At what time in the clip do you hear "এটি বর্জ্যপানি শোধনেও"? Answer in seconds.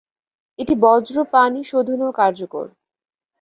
0.59-2.11